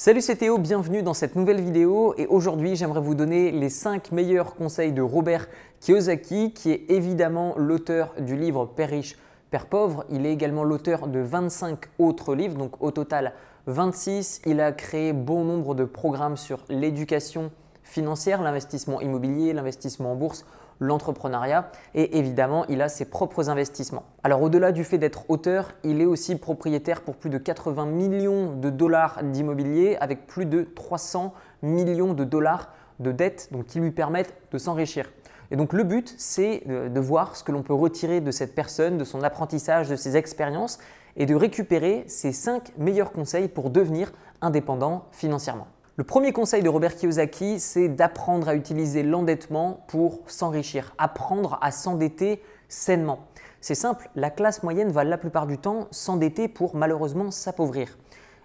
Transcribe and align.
Salut 0.00 0.20
c'est 0.20 0.36
Théo, 0.36 0.58
bienvenue 0.58 1.02
dans 1.02 1.12
cette 1.12 1.34
nouvelle 1.34 1.60
vidéo 1.60 2.14
et 2.16 2.28
aujourd'hui 2.28 2.76
j'aimerais 2.76 3.00
vous 3.00 3.16
donner 3.16 3.50
les 3.50 3.68
5 3.68 4.12
meilleurs 4.12 4.54
conseils 4.54 4.92
de 4.92 5.02
Robert 5.02 5.48
Kiyosaki 5.80 6.52
qui 6.52 6.70
est 6.70 6.84
évidemment 6.88 7.54
l'auteur 7.56 8.14
du 8.20 8.36
livre 8.36 8.64
Père 8.64 8.90
riche, 8.90 9.18
Père 9.50 9.66
pauvre. 9.66 10.04
Il 10.08 10.24
est 10.24 10.32
également 10.32 10.62
l'auteur 10.62 11.08
de 11.08 11.18
25 11.18 11.80
autres 11.98 12.36
livres, 12.36 12.56
donc 12.56 12.80
au 12.80 12.92
total 12.92 13.32
26. 13.66 14.42
Il 14.46 14.60
a 14.60 14.70
créé 14.70 15.12
bon 15.12 15.42
nombre 15.42 15.74
de 15.74 15.84
programmes 15.84 16.36
sur 16.36 16.64
l'éducation 16.68 17.50
financière, 17.82 18.40
l'investissement 18.40 19.00
immobilier, 19.00 19.52
l'investissement 19.52 20.12
en 20.12 20.14
bourse, 20.14 20.46
l'entrepreneuriat 20.80 21.70
et 21.94 22.18
évidemment 22.18 22.64
il 22.68 22.82
a 22.82 22.88
ses 22.88 23.04
propres 23.04 23.50
investissements. 23.50 24.04
Alors 24.22 24.42
au-delà 24.42 24.72
du 24.72 24.84
fait 24.84 24.98
d'être 24.98 25.24
auteur, 25.28 25.72
il 25.84 26.00
est 26.00 26.06
aussi 26.06 26.36
propriétaire 26.36 27.02
pour 27.02 27.16
plus 27.16 27.30
de 27.30 27.38
80 27.38 27.86
millions 27.86 28.54
de 28.54 28.70
dollars 28.70 29.22
d'immobilier 29.22 29.96
avec 30.00 30.26
plus 30.26 30.46
de 30.46 30.62
300 30.62 31.34
millions 31.62 32.14
de 32.14 32.24
dollars 32.24 32.72
de 33.00 33.12
dettes 33.12 33.48
donc 33.52 33.66
qui 33.66 33.80
lui 33.80 33.90
permettent 33.90 34.34
de 34.52 34.58
s'enrichir. 34.58 35.10
Et 35.50 35.56
donc 35.56 35.72
le 35.72 35.82
but, 35.82 36.14
c'est 36.18 36.62
de 36.66 37.00
voir 37.00 37.34
ce 37.34 37.42
que 37.42 37.52
l'on 37.52 37.62
peut 37.62 37.72
retirer 37.72 38.20
de 38.20 38.30
cette 38.30 38.54
personne, 38.54 38.98
de 38.98 39.04
son 39.04 39.22
apprentissage, 39.22 39.88
de 39.88 39.96
ses 39.96 40.16
expériences, 40.16 40.78
et 41.16 41.26
de 41.26 41.34
récupérer 41.34 42.04
ses 42.06 42.32
5 42.32 42.76
meilleurs 42.78 43.12
conseils 43.12 43.48
pour 43.48 43.70
devenir 43.70 44.12
indépendant 44.40 45.06
financièrement. 45.10 45.66
Le 45.98 46.04
premier 46.04 46.32
conseil 46.32 46.62
de 46.62 46.68
Robert 46.68 46.94
Kiyosaki, 46.94 47.58
c'est 47.58 47.88
d'apprendre 47.88 48.48
à 48.48 48.54
utiliser 48.54 49.02
l'endettement 49.02 49.84
pour 49.88 50.20
s'enrichir, 50.28 50.94
apprendre 50.96 51.58
à 51.60 51.72
s'endetter 51.72 52.40
sainement. 52.68 53.26
C'est 53.60 53.74
simple, 53.74 54.08
la 54.14 54.30
classe 54.30 54.62
moyenne 54.62 54.92
va 54.92 55.02
la 55.02 55.18
plupart 55.18 55.48
du 55.48 55.58
temps 55.58 55.88
s'endetter 55.90 56.46
pour 56.46 56.76
malheureusement 56.76 57.32
s'appauvrir. 57.32 57.98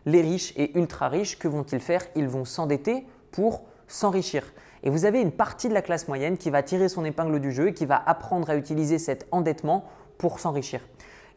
Les 0.07 0.21
riches 0.21 0.51
et 0.57 0.75
ultra 0.75 1.09
riches, 1.09 1.37
que 1.37 1.47
vont-ils 1.47 1.79
faire? 1.79 2.01
Ils 2.15 2.27
vont 2.27 2.43
s'endetter 2.43 3.05
pour 3.29 3.65
s'enrichir. 3.87 4.51
Et 4.81 4.89
vous 4.89 5.05
avez 5.05 5.21
une 5.21 5.31
partie 5.31 5.69
de 5.69 5.75
la 5.75 5.83
classe 5.83 6.07
moyenne 6.07 6.39
qui 6.39 6.49
va 6.49 6.63
tirer 6.63 6.89
son 6.89 7.05
épingle 7.05 7.39
du 7.39 7.51
jeu 7.51 7.67
et 7.67 7.73
qui 7.75 7.85
va 7.85 8.01
apprendre 8.03 8.49
à 8.49 8.55
utiliser 8.55 8.97
cet 8.97 9.27
endettement 9.29 9.85
pour 10.17 10.39
s'enrichir. 10.39 10.81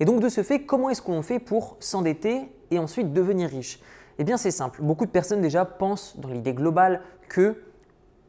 Et 0.00 0.06
donc 0.06 0.20
de 0.20 0.30
ce 0.30 0.42
fait, 0.42 0.60
comment 0.60 0.88
est-ce 0.88 1.02
qu'on 1.02 1.20
fait 1.20 1.40
pour 1.40 1.76
s'endetter 1.78 2.50
et 2.70 2.78
ensuite 2.78 3.12
devenir 3.12 3.50
riche? 3.50 3.80
Eh 4.18 4.24
bien, 4.24 4.36
c'est 4.36 4.50
simple. 4.50 4.80
Beaucoup 4.82 5.06
de 5.06 5.10
personnes 5.10 5.40
déjà 5.40 5.64
pensent 5.64 6.18
dans 6.18 6.28
l'idée 6.28 6.54
globale 6.54 7.02
que 7.28 7.62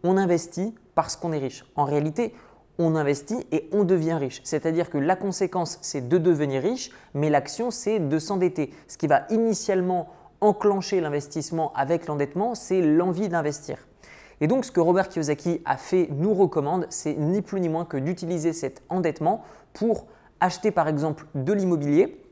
on 0.04 0.18
investit 0.18 0.76
parce 0.96 1.16
qu'on 1.16 1.32
est 1.32 1.40
riche. 1.40 1.66
En 1.76 1.86
réalité, 1.86 2.34
on 2.80 2.96
investit 2.96 3.46
et 3.52 3.70
on 3.72 3.84
devient 3.84 4.14
riche. 4.14 4.42
C'est-à-dire 4.44 4.90
que 4.90 4.98
la 4.98 5.16
conséquence, 5.16 5.80
c'est 5.82 6.08
de 6.08 6.18
devenir 6.18 6.62
riche, 6.62 6.92
mais 7.14 7.30
l'action, 7.30 7.72
c'est 7.72 8.00
de 8.00 8.20
s'endetter. 8.20 8.74
Ce 8.88 8.98
qui 8.98 9.08
va 9.08 9.26
initialement 9.30 10.10
enclencher 10.42 11.02
l'investissement 11.02 11.74
avec 11.74 12.08
l'endettement, 12.08 12.54
c'est 12.54 12.82
l'envie 12.82 13.30
d'investir. 13.30 13.88
Et 14.40 14.48
donc, 14.48 14.66
ce 14.66 14.72
que 14.72 14.80
Robert 14.80 15.10
Kiyosaki 15.10 15.62
a 15.66 15.78
fait, 15.78 16.10
nous 16.12 16.34
recommande, 16.34 16.86
c'est 16.90 17.16
ni 17.16 17.42
plus 17.42 17.60
ni 17.60 17.70
moins 17.70 17.86
que 17.86 17.98
d'utiliser 17.98 18.54
cet 18.54 18.84
endettement 18.90 19.44
pour 19.74 20.06
acheter 20.40 20.70
par 20.70 20.88
exemple 20.88 21.26
de 21.34 21.54
l'immobilier, 21.54 22.24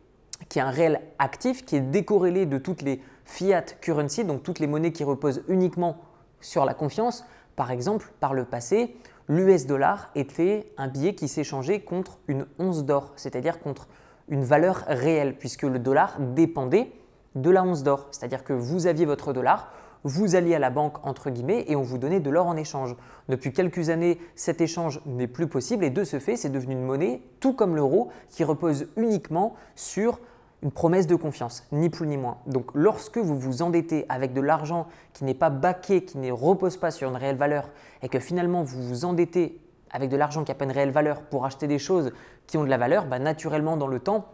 qui 0.49 0.59
est 0.59 0.61
un 0.61 0.69
réel 0.69 1.01
actif, 1.17 1.65
qui 1.65 1.77
est 1.77 1.81
décorrélé 1.81 2.45
de 2.45 2.59
toutes 2.59 2.83
les 2.83 3.01
fiat 3.25 3.65
currency, 3.81 4.23
donc 4.23 4.43
toutes 4.43 4.59
les 4.59 4.67
monnaies 4.67 4.91
qui 4.91 5.03
reposent 5.03 5.43
uniquement 5.47 5.97
sur 6.39 6.63
la 6.63 6.73
confiance. 6.73 7.25
Par 7.55 7.71
exemple, 7.71 8.11
par 8.19 8.33
le 8.33 8.45
passé, 8.45 8.95
l'US 9.27 9.65
dollar 9.65 10.09
était 10.15 10.71
un 10.77 10.87
billet 10.87 11.15
qui 11.15 11.27
s'échangeait 11.27 11.81
contre 11.81 12.19
une 12.27 12.45
once 12.59 12.85
d'or, 12.85 13.13
c'est-à-dire 13.15 13.59
contre 13.59 13.87
une 14.29 14.43
valeur 14.43 14.83
réelle, 14.87 15.37
puisque 15.37 15.63
le 15.63 15.79
dollar 15.79 16.17
dépendait 16.19 16.91
de 17.35 17.49
la 17.49 17.63
once 17.63 17.83
d'or. 17.83 18.07
C'est-à-dire 18.11 18.43
que 18.43 18.53
vous 18.53 18.87
aviez 18.87 19.05
votre 19.05 19.33
dollar, 19.33 19.71
vous 20.03 20.35
alliez 20.35 20.53
à 20.53 20.59
la 20.59 20.69
banque 20.69 21.05
entre 21.05 21.31
guillemets 21.31 21.65
et 21.67 21.75
on 21.75 21.81
vous 21.81 21.97
donnait 21.97 22.19
de 22.19 22.29
l'or 22.29 22.45
en 22.45 22.55
échange. 22.55 22.95
Depuis 23.27 23.51
quelques 23.51 23.89
années, 23.89 24.19
cet 24.35 24.61
échange 24.61 25.01
n'est 25.05 25.27
plus 25.27 25.47
possible 25.47 25.83
et 25.83 25.89
de 25.89 26.03
ce 26.03 26.19
fait, 26.19 26.37
c'est 26.37 26.49
devenu 26.49 26.73
une 26.73 26.83
monnaie, 26.83 27.21
tout 27.39 27.53
comme 27.53 27.75
l'euro, 27.75 28.09
qui 28.29 28.43
repose 28.43 28.87
uniquement 28.97 29.55
sur 29.75 30.19
une 30.65 30.71
promesse 30.71 31.05
de 31.05 31.15
confiance, 31.15 31.63
ni 31.71 31.91
plus 31.91 32.07
ni 32.07 32.17
moins. 32.17 32.37
Donc 32.47 32.71
lorsque 32.73 33.19
vous 33.19 33.37
vous 33.37 33.61
endettez 33.61 34.07
avec 34.09 34.33
de 34.33 34.41
l'argent 34.41 34.87
qui 35.13 35.23
n'est 35.23 35.35
pas 35.35 35.51
baqué, 35.51 36.03
qui 36.03 36.17
ne 36.17 36.31
repose 36.31 36.77
pas 36.77 36.89
sur 36.89 37.07
une 37.07 37.15
réelle 37.15 37.37
valeur, 37.37 37.69
et 38.01 38.09
que 38.09 38.19
finalement 38.19 38.63
vous 38.63 38.81
vous 38.81 39.05
endettez 39.05 39.61
avec 39.91 40.09
de 40.09 40.17
l'argent 40.17 40.43
qui 40.43 40.49
n'a 40.49 40.55
pas 40.55 40.65
une 40.65 40.71
réelle 40.71 40.89
valeur 40.89 41.21
pour 41.21 41.45
acheter 41.45 41.67
des 41.67 41.77
choses 41.77 42.11
qui 42.47 42.57
ont 42.57 42.63
de 42.63 42.69
la 42.69 42.79
valeur, 42.79 43.05
bah, 43.05 43.19
naturellement 43.19 43.77
dans 43.77 43.85
le 43.85 43.99
temps, 43.99 44.25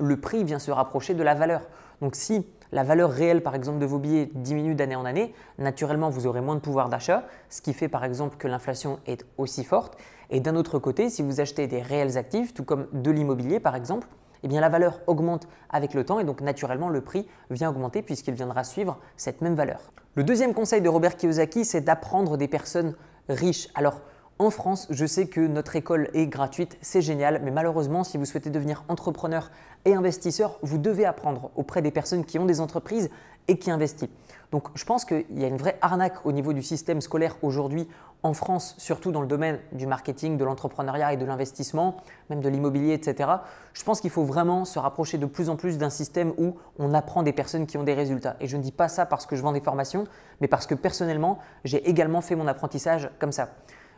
le 0.00 0.20
prix 0.20 0.42
vient 0.42 0.58
se 0.58 0.72
rapprocher 0.72 1.14
de 1.14 1.22
la 1.22 1.36
valeur. 1.36 1.62
Donc 2.00 2.16
si 2.16 2.44
la 2.72 2.82
valeur 2.82 3.12
réelle 3.12 3.44
par 3.44 3.54
exemple 3.54 3.78
de 3.78 3.86
vos 3.86 4.00
billets 4.00 4.28
diminue 4.34 4.74
d'année 4.74 4.96
en 4.96 5.04
année, 5.04 5.34
naturellement 5.58 6.10
vous 6.10 6.26
aurez 6.26 6.40
moins 6.40 6.56
de 6.56 6.60
pouvoir 6.60 6.88
d'achat, 6.88 7.26
ce 7.48 7.62
qui 7.62 7.72
fait 7.72 7.88
par 7.88 8.02
exemple 8.02 8.38
que 8.38 8.48
l'inflation 8.48 8.98
est 9.06 9.24
aussi 9.38 9.62
forte. 9.62 9.96
Et 10.30 10.40
d'un 10.40 10.56
autre 10.56 10.80
côté, 10.80 11.10
si 11.10 11.22
vous 11.22 11.40
achetez 11.40 11.68
des 11.68 11.80
réels 11.80 12.18
actifs, 12.18 12.54
tout 12.54 12.64
comme 12.64 12.88
de 12.92 13.12
l'immobilier 13.12 13.60
par 13.60 13.76
exemple, 13.76 14.08
eh 14.42 14.48
bien 14.48 14.60
la 14.60 14.68
valeur 14.68 15.00
augmente 15.06 15.48
avec 15.70 15.94
le 15.94 16.04
temps 16.04 16.18
et 16.20 16.24
donc 16.24 16.40
naturellement 16.40 16.88
le 16.88 17.00
prix 17.00 17.26
vient 17.50 17.70
augmenter 17.70 18.02
puisqu'il 18.02 18.34
viendra 18.34 18.64
suivre 18.64 18.98
cette 19.16 19.40
même 19.40 19.54
valeur. 19.54 19.92
Le 20.14 20.24
deuxième 20.24 20.54
conseil 20.54 20.80
de 20.80 20.88
Robert 20.88 21.16
Kiyosaki, 21.16 21.64
c'est 21.64 21.82
d'apprendre 21.82 22.36
des 22.36 22.48
personnes 22.48 22.94
riches. 23.28 23.68
Alors 23.74 24.00
en 24.38 24.50
France, 24.50 24.86
je 24.90 25.06
sais 25.06 25.28
que 25.28 25.40
notre 25.40 25.76
école 25.76 26.10
est 26.12 26.26
gratuite, 26.26 26.76
c'est 26.82 27.00
génial, 27.00 27.40
mais 27.42 27.50
malheureusement, 27.50 28.04
si 28.04 28.18
vous 28.18 28.26
souhaitez 28.26 28.50
devenir 28.50 28.84
entrepreneur 28.88 29.50
et 29.86 29.94
investisseur, 29.94 30.58
vous 30.62 30.76
devez 30.76 31.06
apprendre 31.06 31.50
auprès 31.56 31.80
des 31.80 31.90
personnes 31.90 32.24
qui 32.24 32.38
ont 32.38 32.44
des 32.44 32.60
entreprises 32.60 33.08
et 33.48 33.58
qui 33.58 33.70
investissent. 33.70 34.10
Donc 34.52 34.68
je 34.74 34.84
pense 34.84 35.04
qu'il 35.04 35.24
y 35.34 35.44
a 35.44 35.48
une 35.48 35.56
vraie 35.56 35.78
arnaque 35.80 36.26
au 36.26 36.32
niveau 36.32 36.52
du 36.52 36.62
système 36.62 37.00
scolaire 37.00 37.36
aujourd'hui 37.42 37.88
en 38.22 38.32
France, 38.32 38.74
surtout 38.78 39.12
dans 39.12 39.20
le 39.20 39.26
domaine 39.26 39.60
du 39.72 39.86
marketing, 39.86 40.36
de 40.36 40.44
l'entrepreneuriat 40.44 41.12
et 41.12 41.16
de 41.16 41.24
l'investissement, 41.24 41.96
même 42.28 42.40
de 42.40 42.48
l'immobilier, 42.48 42.94
etc. 42.94 43.30
Je 43.72 43.84
pense 43.84 44.00
qu'il 44.00 44.10
faut 44.10 44.24
vraiment 44.24 44.64
se 44.64 44.78
rapprocher 44.78 45.18
de 45.18 45.26
plus 45.26 45.48
en 45.48 45.56
plus 45.56 45.78
d'un 45.78 45.90
système 45.90 46.32
où 46.38 46.56
on 46.78 46.92
apprend 46.92 47.22
des 47.22 47.32
personnes 47.32 47.66
qui 47.66 47.76
ont 47.76 47.84
des 47.84 47.94
résultats. 47.94 48.36
Et 48.40 48.48
je 48.48 48.56
ne 48.56 48.62
dis 48.62 48.72
pas 48.72 48.88
ça 48.88 49.06
parce 49.06 49.26
que 49.26 49.36
je 49.36 49.42
vends 49.42 49.52
des 49.52 49.60
formations, 49.60 50.04
mais 50.40 50.48
parce 50.48 50.66
que 50.66 50.74
personnellement, 50.74 51.38
j'ai 51.64 51.88
également 51.88 52.20
fait 52.20 52.34
mon 52.34 52.48
apprentissage 52.48 53.10
comme 53.18 53.32
ça. 53.32 53.50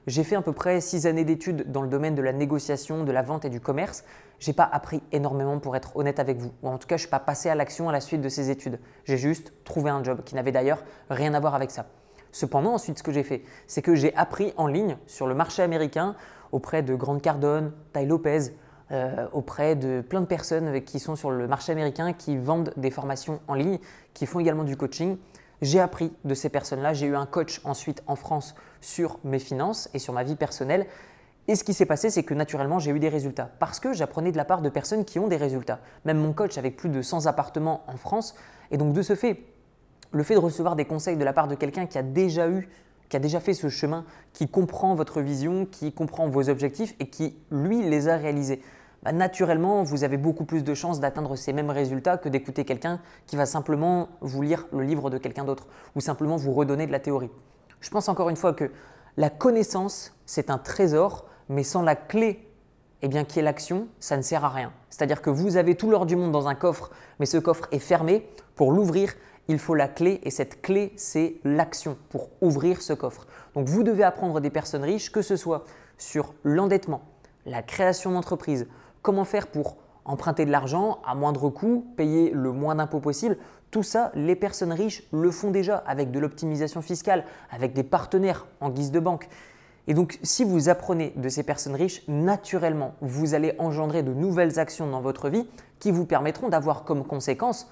J'ai 0.08 0.24
fait 0.24 0.36
à 0.36 0.41
peu 0.41 0.54
près 0.54 0.80
six 0.80 1.06
années 1.06 1.26
d'études 1.26 1.70
dans 1.70 1.82
le 1.82 1.88
domaine 1.88 2.14
de 2.14 2.22
la 2.22 2.32
négociation, 2.32 3.04
de 3.04 3.12
la 3.12 3.20
vente 3.20 3.44
et 3.44 3.50
du 3.50 3.60
commerce. 3.60 4.04
Je 4.38 4.48
n'ai 4.48 4.54
pas 4.54 4.64
appris 4.64 5.02
énormément 5.12 5.58
pour 5.58 5.76
être 5.76 5.94
honnête 5.98 6.19
avec 6.19 6.38
vous. 6.38 6.50
Ou 6.62 6.69
en 6.70 6.78
tout 6.78 6.88
cas, 6.88 6.96
je 6.96 7.02
suis 7.02 7.10
pas 7.10 7.19
passé 7.19 7.50
à 7.50 7.54
l'action 7.54 7.91
à 7.91 7.92
la 7.92 8.00
suite 8.00 8.22
de 8.22 8.30
ces 8.30 8.48
études. 8.48 8.80
J'ai 9.04 9.19
juste 9.19 9.52
trouvé 9.64 9.91
un 9.91 10.02
job 10.02 10.22
qui 10.24 10.34
n'avait 10.34 10.50
d'ailleurs 10.50 10.82
rien 11.10 11.34
à 11.34 11.41
voir 11.41 11.54
avec 11.54 11.70
ça. 11.70 11.84
Cependant, 12.32 12.72
ensuite, 12.72 12.96
ce 12.96 13.02
que 13.02 13.12
j'ai 13.12 13.22
fait, 13.22 13.42
c'est 13.66 13.82
que 13.82 13.94
j'ai 13.94 14.16
appris 14.16 14.54
en 14.56 14.66
ligne 14.66 14.96
sur 15.06 15.26
le 15.26 15.34
marché 15.34 15.60
américain 15.60 16.16
auprès 16.52 16.82
de 16.82 16.94
Grant 16.94 17.19
Cardone, 17.19 17.72
Ty 17.92 18.06
Lopez, 18.06 18.52
euh, 18.90 19.26
auprès 19.34 19.76
de 19.76 20.00
plein 20.00 20.22
de 20.22 20.26
personnes 20.26 20.80
qui 20.84 21.00
sont 21.00 21.16
sur 21.16 21.30
le 21.30 21.46
marché 21.46 21.72
américain, 21.72 22.14
qui 22.14 22.38
vendent 22.38 22.72
des 22.78 22.90
formations 22.90 23.40
en 23.46 23.52
ligne, 23.52 23.78
qui 24.14 24.25
font 24.25 24.40
également 24.40 24.64
du 24.64 24.75
coaching. 24.78 25.19
J'ai 25.60 25.80
appris 25.80 26.12
de 26.24 26.34
ces 26.34 26.48
personnes-là. 26.48 26.92
J'ai 26.94 27.06
eu 27.06 27.16
un 27.16 27.26
coach 27.26 27.60
ensuite 27.64 28.02
en 28.06 28.16
France 28.16 28.54
sur 28.80 29.19
mes 29.24 29.38
finances 29.38 29.88
et 29.94 29.98
sur 29.98 30.12
ma 30.12 30.22
vie 30.22 30.36
personnelle. 30.36 30.86
Et 31.48 31.56
ce 31.56 31.64
qui 31.64 31.72
s'est 31.72 31.86
passé, 31.86 32.10
c'est 32.10 32.22
que 32.22 32.34
naturellement, 32.34 32.78
j'ai 32.78 32.91
eu 32.91 32.98
des 32.98 33.08
résultats 33.08 33.50
parce 33.58 33.80
que 33.80 33.92
j'apprenais 33.92 34.32
de 34.32 34.36
la 34.36 34.44
part 34.44 34.60
de 34.60 34.69
personnes 34.69 35.04
qui 35.04 35.19
ont 35.19 35.28
des 35.28 35.36
résultats. 35.36 35.80
Même 36.04 36.19
mon 36.19 36.32
coach 36.32 36.58
avec 36.58 36.76
plus 36.76 36.91
de 36.91 37.00
100 37.00 37.26
appartements 37.26 37.84
en 37.86 37.96
France. 37.96 38.34
Et 38.70 38.76
donc, 38.76 38.92
de 38.92 39.02
ce 39.02 39.14
fait, 39.14 39.42
le 40.12 40.22
fait 40.22 40.34
de 40.34 40.41
recevoir 40.41 40.76
des 40.76 40.84
conseils 40.84 41.16
de 41.16 41.24
la 41.24 41.32
part 41.32 41.48
de 41.48 41.54
quelqu'un 41.54 41.86
qui 41.86 41.96
a 41.96 42.02
déjà 42.02 42.48
eu, 42.48 42.69
qui 43.08 43.16
a 43.16 43.20
déjà 43.20 43.40
fait 43.40 43.54
ce 43.54 43.69
chemin, 43.70 44.04
qui 44.34 44.46
comprend 44.46 44.94
votre 44.94 45.22
vision, 45.22 45.64
qui 45.64 45.92
comprend 45.92 46.28
vos 46.28 46.50
objectifs 46.50 46.94
et 47.00 47.08
qui, 47.08 47.38
lui, 47.50 47.82
les 47.82 48.08
a 48.08 48.16
réalisés, 48.19 48.62
bah, 49.03 49.12
naturellement, 49.12 49.82
vous 49.82 50.04
avez 50.04 50.16
beaucoup 50.16 50.44
plus 50.44 50.64
de 50.64 50.75
chances 50.75 51.00
d'atteindre 51.00 51.36
ces 51.36 51.53
mêmes 51.53 51.70
résultats 51.70 52.19
que 52.19 52.28
d'écouter 52.28 52.64
quelqu'un 52.64 53.00
qui 53.26 53.36
va 53.36 53.47
simplement 53.47 54.09
vous 54.20 54.42
lire 54.42 54.66
le 54.72 54.82
livre 54.82 55.10
de 55.10 55.19
quelqu'un 55.19 55.44
d'autre 55.44 55.66
ou 55.94 56.00
simplement 56.00 56.36
vous 56.36 56.53
redonner 56.53 56.87
de 56.87 56.93
la 56.93 57.00
théorie. 57.00 57.31
Je 57.81 57.90
pense 57.90 58.08
encore 58.08 58.28
une 58.28 58.37
fois 58.37 58.52
que 58.52 58.70
la 59.17 59.31
connaissance, 59.31 60.14
c'est 60.26 60.50
un 60.50 60.58
trésor, 60.58 61.26
mais 61.49 61.62
sans 61.62 61.82
la 61.82 61.96
clé 61.96 62.44
eh 63.02 63.08
bien, 63.08 63.25
qui 63.25 63.38
est 63.38 63.43
l'action, 63.43 63.87
ça 64.00 64.17
ne 64.17 64.22
sert 64.22 64.44
à 64.44 64.49
rien. 64.49 64.72
C'est-à-dire 64.90 65.22
que 65.22 65.31
vous 65.31 65.56
avez 65.56 65.76
tout 65.76 65.90
l'or 65.90 66.05
du 66.05 66.17
monde 66.17 66.32
dans 66.32 66.49
un 66.49 66.56
coffre, 66.56 66.90
mais 67.20 67.26
ce 67.26 67.38
coffre 67.38 67.69
est 67.70 67.78
fermé. 67.78 68.28
Pour 68.56 68.72
l'ouvrir, 68.72 69.14
il 69.46 69.58
faut 69.58 69.75
la 69.75 69.88
clé 69.88 70.20
et 70.25 70.31
cette 70.31 70.62
clé, 70.62 70.93
c'est 70.96 71.37
l'action 71.44 71.96
pour 72.08 72.31
ouvrir 72.40 72.82
ce 72.82 72.93
coffre. 72.93 73.26
Donc 73.55 73.69
vous 73.69 73.84
devez 73.84 74.02
apprendre 74.02 74.40
des 74.40 74.50
personnes 74.50 74.82
riches, 74.82 75.12
que 75.12 75.22
ce 75.22 75.37
soit 75.37 75.64
sur 75.96 76.34
l'endettement, 76.43 77.02
la 77.46 77.62
création 77.62 78.12
d'entreprise, 78.12 78.67
comment 79.02 79.24
faire 79.24 79.46
pour 79.46 79.76
emprunter 80.04 80.46
de 80.46 80.50
l'argent 80.50 80.98
à 81.06 81.14
moindre 81.14 81.50
coût, 81.50 81.86
payer 81.96 82.30
le 82.30 82.50
moins 82.52 82.74
d'impôts 82.74 83.00
possible. 83.00 83.36
Tout 83.70 83.82
ça, 83.82 84.10
les 84.14 84.34
personnes 84.34 84.72
riches 84.72 85.02
le 85.12 85.30
font 85.30 85.50
déjà 85.50 85.76
avec 85.86 86.10
de 86.10 86.18
l'optimisation 86.18 86.80
fiscale, 86.80 87.24
avec 87.50 87.74
des 87.74 87.82
partenaires 87.82 88.46
en 88.60 88.70
guise 88.70 88.90
de 88.90 89.00
banque. 89.00 89.28
Et 89.86 89.94
donc, 89.94 90.18
si 90.22 90.44
vous 90.44 90.68
apprenez 90.68 91.12
de 91.16 91.28
ces 91.28 91.42
personnes 91.42 91.74
riches, 91.74 92.02
naturellement, 92.08 92.94
vous 93.00 93.34
allez 93.34 93.54
engendrer 93.58 94.02
de 94.02 94.12
nouvelles 94.12 94.58
actions 94.58 94.86
dans 94.86 95.00
votre 95.00 95.28
vie 95.28 95.46
qui 95.78 95.90
vous 95.90 96.06
permettront 96.06 96.48
d'avoir 96.48 96.84
comme 96.84 97.04
conséquence 97.04 97.70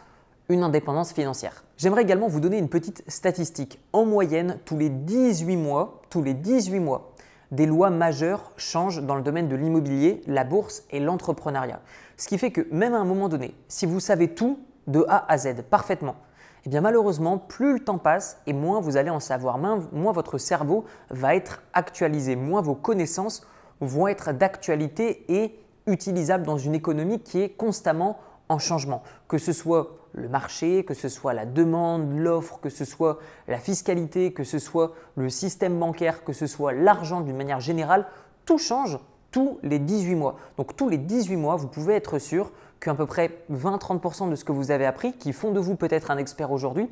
une 0.48 0.62
indépendance 0.62 1.12
financière. 1.12 1.64
J'aimerais 1.76 2.02
également 2.02 2.28
vous 2.28 2.40
donner 2.40 2.58
une 2.58 2.68
petite 2.68 3.02
statistique. 3.08 3.80
En 3.92 4.04
moyenne, 4.04 4.58
tous 4.64 4.78
les 4.78 4.88
18 4.88 5.56
mois, 5.56 6.02
tous 6.08 6.22
les 6.22 6.34
18 6.34 6.80
mois, 6.80 7.12
des 7.50 7.66
lois 7.66 7.90
majeures 7.90 8.52
changent 8.56 9.02
dans 9.02 9.14
le 9.14 9.22
domaine 9.22 9.48
de 9.48 9.56
l'immobilier, 9.56 10.22
la 10.26 10.44
bourse 10.44 10.84
et 10.90 11.00
l'entrepreneuriat. 11.00 11.80
Ce 12.16 12.28
qui 12.28 12.38
fait 12.38 12.50
que 12.50 12.66
même 12.70 12.94
à 12.94 12.98
un 12.98 13.04
moment 13.04 13.28
donné, 13.28 13.54
si 13.68 13.86
vous 13.86 14.00
savez 14.00 14.34
tout 14.34 14.58
de 14.86 15.04
A 15.08 15.30
à 15.30 15.38
Z 15.38 15.62
parfaitement, 15.68 16.16
eh 16.64 16.68
bien 16.68 16.80
malheureusement, 16.80 17.38
plus 17.38 17.74
le 17.74 17.80
temps 17.80 17.98
passe 17.98 18.40
et 18.46 18.52
moins 18.52 18.80
vous 18.80 18.96
allez 18.96 19.10
en 19.10 19.20
savoir, 19.20 19.58
moins 19.58 20.12
votre 20.12 20.38
cerveau 20.38 20.84
va 21.10 21.36
être 21.36 21.62
actualisé, 21.72 22.34
moins 22.34 22.60
vos 22.60 22.74
connaissances 22.74 23.46
vont 23.80 24.08
être 24.08 24.32
d'actualité 24.32 25.24
et 25.28 25.58
utilisables 25.86 26.44
dans 26.44 26.58
une 26.58 26.74
économie 26.74 27.20
qui 27.20 27.40
est 27.40 27.50
constamment 27.50 28.18
en 28.48 28.58
changement, 28.58 29.02
que 29.28 29.38
ce 29.38 29.52
soit 29.52 29.96
le 30.12 30.28
marché, 30.28 30.84
que 30.84 30.94
ce 30.94 31.08
soit 31.08 31.34
la 31.34 31.46
demande, 31.46 32.16
l'offre, 32.16 32.58
que 32.60 32.70
ce 32.70 32.84
soit 32.84 33.18
la 33.48 33.58
fiscalité, 33.58 34.32
que 34.32 34.44
ce 34.44 34.58
soit 34.58 34.94
le 35.16 35.28
système 35.28 35.78
bancaire, 35.78 36.24
que 36.24 36.32
ce 36.32 36.46
soit 36.46 36.72
l'argent 36.72 37.20
d'une 37.20 37.36
manière 37.36 37.60
générale, 37.60 38.06
tout 38.44 38.58
change 38.58 38.98
tous 39.30 39.58
les 39.62 39.78
18 39.78 40.14
mois. 40.14 40.36
Donc 40.56 40.76
tous 40.76 40.88
les 40.88 40.98
18 40.98 41.36
mois, 41.36 41.56
vous 41.56 41.68
pouvez 41.68 41.94
être 41.94 42.18
sûr 42.18 42.52
qu'à 42.80 42.94
peu 42.94 43.06
près 43.06 43.42
20-30% 43.52 44.30
de 44.30 44.34
ce 44.34 44.44
que 44.44 44.52
vous 44.52 44.70
avez 44.70 44.86
appris, 44.86 45.12
qui 45.12 45.32
font 45.32 45.50
de 45.50 45.60
vous 45.60 45.76
peut-être 45.76 46.10
un 46.10 46.16
expert 46.16 46.50
aujourd'hui, 46.50 46.88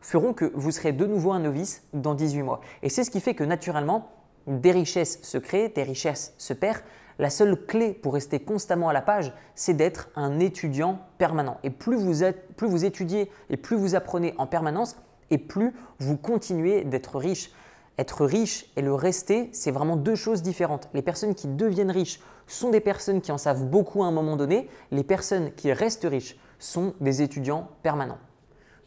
feront 0.00 0.32
que 0.34 0.52
vous 0.54 0.70
serez 0.70 0.92
de 0.92 1.06
nouveau 1.06 1.32
un 1.32 1.40
novice 1.40 1.82
dans 1.92 2.14
18 2.14 2.42
mois. 2.42 2.60
Et 2.82 2.90
c'est 2.90 3.04
ce 3.04 3.10
qui 3.10 3.20
fait 3.20 3.34
que 3.34 3.44
naturellement, 3.44 4.10
des 4.46 4.72
richesses 4.72 5.20
se 5.22 5.38
créent, 5.38 5.70
des 5.70 5.82
richesses 5.82 6.34
se 6.38 6.52
perdent, 6.52 6.82
la 7.18 7.30
seule 7.30 7.66
clé 7.66 7.92
pour 7.92 8.14
rester 8.14 8.40
constamment 8.40 8.88
à 8.88 8.92
la 8.92 9.02
page, 9.02 9.32
c'est 9.54 9.74
d'être 9.74 10.08
un 10.16 10.38
étudiant 10.38 11.00
permanent. 11.18 11.58
Et 11.64 11.70
plus 11.70 11.96
vous, 11.96 12.24
êtes, 12.24 12.54
plus 12.56 12.68
vous 12.68 12.84
étudiez 12.84 13.30
et 13.50 13.56
plus 13.56 13.76
vous 13.76 13.94
apprenez 13.94 14.34
en 14.38 14.46
permanence, 14.46 14.96
et 15.30 15.38
plus 15.38 15.72
vous 15.98 16.16
continuez 16.16 16.84
d'être 16.84 17.18
riche. 17.18 17.50
Être 17.98 18.26
riche 18.26 18.70
et 18.76 18.82
le 18.82 18.94
rester, 18.94 19.48
c'est 19.52 19.70
vraiment 19.70 19.96
deux 19.96 20.14
choses 20.14 20.42
différentes. 20.42 20.88
Les 20.92 21.02
personnes 21.02 21.34
qui 21.34 21.48
deviennent 21.48 21.90
riches 21.90 22.20
sont 22.46 22.70
des 22.70 22.80
personnes 22.80 23.22
qui 23.22 23.32
en 23.32 23.38
savent 23.38 23.64
beaucoup 23.64 24.04
à 24.04 24.06
un 24.06 24.12
moment 24.12 24.36
donné. 24.36 24.68
Les 24.90 25.02
personnes 25.02 25.52
qui 25.52 25.72
restent 25.72 26.06
riches 26.08 26.36
sont 26.58 26.94
des 27.00 27.22
étudiants 27.22 27.68
permanents. 27.82 28.18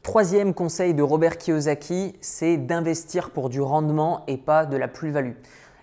Troisième 0.03 0.53
conseil 0.53 0.93
de 0.93 1.01
Robert 1.01 1.37
Kiyosaki, 1.37 2.15
c'est 2.21 2.57
d'investir 2.57 3.31
pour 3.31 3.49
du 3.49 3.59
rendement 3.59 4.23
et 4.27 4.37
pas 4.37 4.65
de 4.65 4.77
la 4.77 4.87
plus-value. 4.87 5.33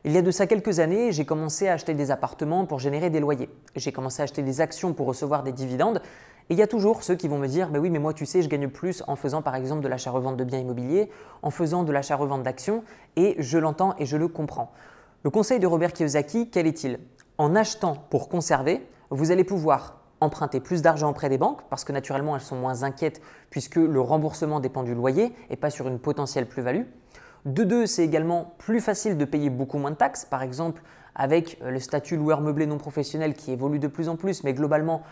Il 0.07 0.13
y 0.13 0.19
a 0.19 0.23
de 0.23 0.31
ça 0.31 0.47
quelques 0.47 0.79
années, 0.79 1.11
j'ai 1.11 1.25
commencé 1.25 1.67
à 1.67 1.73
acheter 1.73 1.93
des 1.93 2.13
appartements 2.13 2.65
pour 2.65 2.79
générer 2.79 3.11
des 3.11 3.19
loyers. 3.19 3.51
J'ai 3.75 3.91
commencé 3.91 4.23
à 4.23 4.23
acheter 4.23 4.43
des 4.43 4.61
actions 4.61 4.93
pour 4.93 5.09
recevoir 5.09 5.43
des 5.43 5.51
dividendes. 5.51 6.01
Et 6.49 6.55
il 6.55 6.59
y 6.61 6.63
a 6.63 6.69
toujours 6.69 7.03
ceux 7.03 7.17
qui 7.17 7.27
vont 7.27 7.39
me 7.39 7.49
dire, 7.49 7.71
mais 7.73 7.81
oui, 7.81 7.91
mais 7.91 7.99
moi 7.99 8.15
tu 8.15 8.25
sais, 8.25 8.41
je 8.41 8.49
gagne 8.49 8.69
plus 8.69 9.03
en 9.09 9.17
faisant 9.17 9.43
par 9.43 9.57
exemple 9.57 9.83
de 9.83 9.89
l'achat-revente 9.89 10.37
de 10.37 10.45
biens 10.45 10.61
immobiliers, 10.61 11.11
en 11.43 11.51
faisant 11.51 11.83
de 11.83 11.91
l'achat-revente 11.91 12.45
d'actions, 12.45 12.85
et 13.17 13.35
je 13.41 13.59
l'entends 13.59 13.97
et 13.99 14.07
je 14.07 14.17
le 14.17 14.29
comprends. 14.29 14.71
Le 15.25 15.31
conseil 15.31 15.59
de 15.59 15.67
Robert 15.67 15.93
Kiyosaki, 15.93 16.51
quel 16.51 16.69
est-il? 16.69 17.01
En 17.37 17.57
achetant 17.57 17.97
pour 18.09 18.29
conserver, 18.29 18.87
vous 19.11 19.33
allez 19.33 19.43
pouvoir 19.43 20.03
emprunter 20.21 20.61
plus 20.61 20.83
d'argent 20.83 21.11
auprès 21.11 21.29
des 21.29 21.37
banques, 21.37 21.63
parce 21.69 21.83
que 21.83 21.91
naturellement 21.91 22.37
elles 22.37 22.43
sont 22.43 22.55
moins 22.55 22.85
inquiètes 22.85 23.21
puisque 23.51 23.75
le 23.75 24.01
remboursement 24.01 24.61
dépend 24.61 24.85
du 24.85 24.95
loyer 24.95 25.35
et 25.51 25.57
pas 25.57 25.71
sur 25.71 25.89
une 25.89 25.99
potentielle 25.99 26.47
plus-value. 26.47 26.85
De 27.47 27.63
deux, 27.63 27.87
c'est 27.87 28.05
également 28.05 28.55
plus 28.59 28.81
facile 28.81 29.17
de 29.17 29.25
payer 29.25 29.51
beaucoup 29.51 29.79
moins 29.79 29.93
de 29.93 29.97
taxes. 29.97 30.25
Par 30.25 30.43
exemple, 30.43 30.83
avec 31.15 31.59
euh, 31.63 31.71
le 31.71 31.79
statut 31.79 32.17
loueur 32.17 32.41
meublé 32.41 32.67
non 32.67 32.77
professionnel 32.77 33.35
qui 33.35 33.53
évolue 33.53 33.79
de 33.79 33.87
plus 33.87 34.09
en 34.09 34.17
plus, 34.17 34.43
mais 34.43 34.53
globalement, 34.53 35.03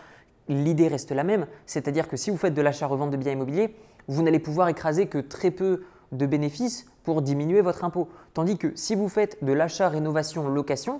l'idée 0.49 0.89
reste 0.89 1.11
la 1.11 1.23
même. 1.23 1.47
C'est-à-dire 1.65 2.09
que 2.09 2.17
si 2.17 2.29
vous 2.29 2.37
faites 2.37 2.53
de 2.53 2.61
l'achat-revente 2.61 3.11
de 3.11 3.15
biens 3.15 3.31
immobiliers, 3.31 3.73
vous 4.09 4.21
n'allez 4.21 4.39
pouvoir 4.39 4.67
écraser 4.67 5.07
que 5.07 5.17
très 5.17 5.49
peu 5.49 5.83
de 6.11 6.25
bénéfices 6.25 6.87
pour 7.03 7.21
diminuer 7.21 7.61
votre 7.61 7.85
impôt. 7.85 8.09
Tandis 8.33 8.57
que 8.57 8.73
si 8.75 8.95
vous 8.95 9.07
faites 9.07 9.41
de 9.41 9.53
l'achat, 9.53 9.87
rénovation, 9.87 10.49
location, 10.49 10.99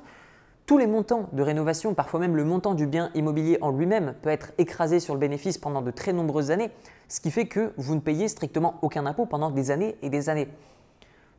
tous 0.66 0.78
les 0.78 0.88
montants 0.88 1.28
de 1.34 1.44
rénovation, 1.44 1.94
parfois 1.94 2.22
même 2.22 2.38
le 2.38 2.46
montant 2.46 2.76
du 2.76 2.88
bien 2.88 3.12
immobilier 3.14 3.58
en 3.60 3.72
lui-même, 3.72 4.16
peut 4.22 4.30
être 4.30 4.54
écrasé 4.58 5.02
sur 5.02 5.14
le 5.14 5.20
bénéfice 5.20 5.58
pendant 5.58 5.82
de 5.82 5.92
très 5.92 6.14
nombreuses 6.14 6.50
années, 6.50 6.72
ce 7.10 7.20
qui 7.20 7.30
fait 7.30 7.48
que 7.48 7.74
vous 7.76 7.94
ne 7.94 8.00
payez 8.00 8.30
strictement 8.30 8.76
aucun 8.82 9.06
impôt 9.06 9.26
pendant 9.26 9.52
des 9.52 9.70
années 9.70 9.98
et 10.02 10.10
des 10.10 10.30
années. 10.30 10.48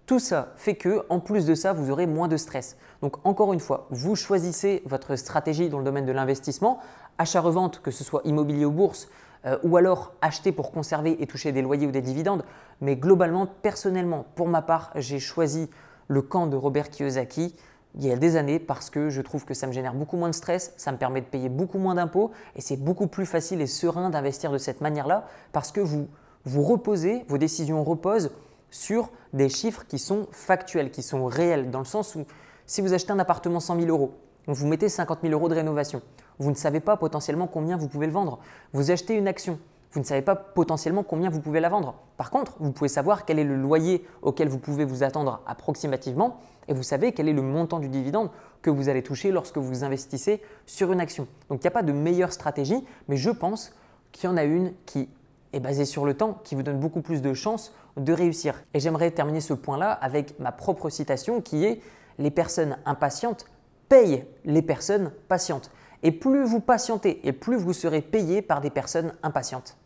Tout 0.06 0.20
ça 0.20 0.52
fait 0.56 0.76
que, 0.76 1.04
en 1.08 1.18
plus 1.18 1.46
de 1.46 1.54
ça, 1.54 1.72
vous 1.72 1.90
aurez 1.90 2.06
moins 2.06 2.28
de 2.28 2.36
stress. 2.36 2.76
Donc, 3.02 3.16
encore 3.26 3.52
une 3.52 3.60
fois, 3.60 3.88
vous 3.90 4.14
choisissez 4.14 4.82
votre 4.86 5.16
stratégie 5.16 5.68
dans 5.68 5.78
le 5.78 5.84
domaine 5.84 6.06
de 6.06 6.12
l'investissement, 6.12 6.78
achat-revente, 7.18 7.82
que 7.82 7.90
ce 7.90 8.04
soit 8.04 8.22
immobilier 8.24 8.64
ou 8.64 8.70
bourse, 8.70 9.08
euh, 9.46 9.58
ou 9.64 9.76
alors 9.76 10.12
acheter 10.20 10.52
pour 10.52 10.70
conserver 10.70 11.20
et 11.20 11.26
toucher 11.26 11.50
des 11.50 11.60
loyers 11.60 11.88
ou 11.88 11.90
des 11.90 12.02
dividendes. 12.02 12.44
Mais 12.80 12.94
globalement, 12.94 13.46
personnellement, 13.62 14.26
pour 14.36 14.46
ma 14.46 14.62
part, 14.62 14.92
j'ai 14.94 15.18
choisi 15.18 15.68
le 16.06 16.22
camp 16.22 16.46
de 16.46 16.56
Robert 16.56 16.90
Kiyosaki 16.90 17.56
il 17.98 18.06
y 18.06 18.12
a 18.12 18.16
des 18.16 18.36
années 18.36 18.58
parce 18.58 18.90
que 18.90 19.08
je 19.08 19.22
trouve 19.22 19.44
que 19.44 19.54
ça 19.54 19.66
me 19.66 19.72
génère 19.72 19.94
beaucoup 19.94 20.16
moins 20.16 20.28
de 20.28 20.34
stress, 20.34 20.74
ça 20.76 20.92
me 20.92 20.98
permet 20.98 21.22
de 21.22 21.26
payer 21.26 21.48
beaucoup 21.48 21.78
moins 21.78 21.94
d'impôts 21.94 22.30
et 22.54 22.60
c'est 22.60 22.76
beaucoup 22.76 23.06
plus 23.06 23.24
facile 23.24 23.60
et 23.62 23.66
serein 23.66 24.10
d'investir 24.10 24.52
de 24.52 24.58
cette 24.58 24.82
manière-là 24.82 25.26
parce 25.52 25.72
que 25.72 25.80
vous 25.80 26.06
vous 26.44 26.62
reposez, 26.62 27.24
vos 27.28 27.38
décisions 27.38 27.82
reposent 27.82 28.30
sur 28.70 29.10
des 29.32 29.48
chiffres 29.48 29.84
qui 29.86 29.98
sont 29.98 30.26
factuels, 30.30 30.90
qui 30.90 31.02
sont 31.02 31.26
réels, 31.26 31.70
dans 31.70 31.78
le 31.78 31.84
sens 31.84 32.14
où 32.14 32.24
si 32.66 32.80
vous 32.80 32.92
achetez 32.92 33.12
un 33.12 33.18
appartement 33.18 33.60
100 33.60 33.80
000 33.80 33.88
euros, 33.88 34.14
vous 34.46 34.66
mettez 34.66 34.88
50 34.88 35.20
000 35.22 35.32
euros 35.32 35.48
de 35.48 35.54
rénovation, 35.54 36.02
vous 36.38 36.50
ne 36.50 36.56
savez 36.56 36.80
pas 36.80 36.96
potentiellement 36.96 37.46
combien 37.46 37.76
vous 37.76 37.88
pouvez 37.88 38.06
le 38.06 38.12
vendre. 38.12 38.38
Vous 38.72 38.90
achetez 38.90 39.14
une 39.14 39.28
action, 39.28 39.58
vous 39.92 40.00
ne 40.00 40.04
savez 40.04 40.22
pas 40.22 40.36
potentiellement 40.36 41.02
combien 41.02 41.30
vous 41.30 41.40
pouvez 41.40 41.60
la 41.60 41.68
vendre. 41.68 41.94
Par 42.16 42.30
contre, 42.30 42.56
vous 42.60 42.72
pouvez 42.72 42.88
savoir 42.88 43.24
quel 43.24 43.38
est 43.38 43.44
le 43.44 43.56
loyer 43.56 44.06
auquel 44.22 44.48
vous 44.48 44.58
pouvez 44.58 44.84
vous 44.84 45.02
attendre 45.02 45.42
approximativement 45.46 46.38
et 46.68 46.74
vous 46.74 46.82
savez 46.82 47.12
quel 47.12 47.28
est 47.28 47.32
le 47.32 47.42
montant 47.42 47.78
du 47.78 47.88
dividende 47.88 48.30
que 48.62 48.70
vous 48.70 48.88
allez 48.88 49.02
toucher 49.02 49.30
lorsque 49.30 49.58
vous 49.58 49.84
investissez 49.84 50.42
sur 50.66 50.92
une 50.92 51.00
action. 51.00 51.26
Donc 51.48 51.60
il 51.60 51.62
n'y 51.62 51.68
a 51.68 51.72
pas 51.72 51.82
de 51.82 51.92
meilleure 51.92 52.32
stratégie, 52.32 52.84
mais 53.08 53.16
je 53.16 53.30
pense 53.30 53.72
qu'il 54.12 54.28
y 54.28 54.32
en 54.32 54.36
a 54.36 54.44
une 54.44 54.72
qui 54.84 55.08
est 55.52 55.60
basée 55.60 55.84
sur 55.84 56.04
le 56.04 56.14
temps, 56.14 56.40
qui 56.44 56.54
vous 56.54 56.62
donne 56.62 56.78
beaucoup 56.78 57.00
plus 57.00 57.22
de 57.22 57.32
chances 57.32 57.72
de 57.96 58.12
réussir. 58.12 58.62
Et 58.74 58.80
j'aimerais 58.80 59.10
terminer 59.10 59.40
ce 59.40 59.54
point-là 59.54 59.92
avec 59.92 60.38
ma 60.38 60.52
propre 60.52 60.90
citation 60.90 61.40
qui 61.40 61.64
est 61.64 61.80
Les 62.18 62.30
personnes 62.30 62.78
impatientes 62.86 63.46
payent 63.88 64.24
les 64.44 64.62
personnes 64.62 65.12
patientes. 65.28 65.70
Et 66.02 66.12
plus 66.12 66.44
vous 66.44 66.60
patientez 66.60 67.26
et 67.26 67.32
plus 67.32 67.56
vous 67.56 67.72
serez 67.72 68.00
payé 68.00 68.42
par 68.42 68.60
des 68.60 68.70
personnes 68.70 69.12
impatientes. 69.22 69.76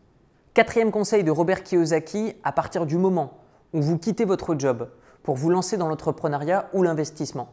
Quatrième 0.54 0.90
conseil 0.90 1.24
de 1.24 1.30
Robert 1.30 1.62
Kiyosaki, 1.62 2.34
à 2.42 2.52
partir 2.52 2.86
du 2.86 2.96
moment 2.96 3.38
où 3.72 3.80
vous 3.80 3.98
quittez 3.98 4.24
votre 4.24 4.58
job 4.58 4.90
pour 5.22 5.36
vous 5.36 5.50
lancer 5.50 5.76
dans 5.76 5.88
l'entrepreneuriat 5.88 6.68
ou 6.73 6.82
l'investissement, 6.82 7.50